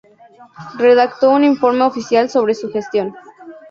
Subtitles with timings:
[0.79, 3.13] Redactó un informe oficial sobre su gestión.